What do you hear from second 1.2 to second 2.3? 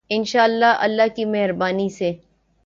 مہربانی سے۔